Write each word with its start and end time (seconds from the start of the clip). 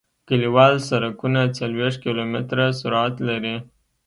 کلیوال 0.27 0.73
سرکونه 0.87 1.41
څلویښت 1.57 1.97
کیلومتره 2.03 2.65
سرعت 2.79 3.15
لري 3.27 3.55